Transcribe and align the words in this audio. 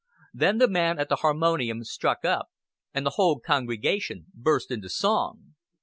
Then 0.33 0.57
the 0.57 0.67
man 0.67 0.97
at 0.97 1.09
the 1.09 1.17
harmonium 1.17 1.83
struck 1.83 2.25
up, 2.25 2.49
and 2.91 3.05
the 3.05 3.09
whole 3.21 3.39
congregation 3.39 4.25
burst 4.33 4.71
into 4.71 4.89
song. 4.89 5.53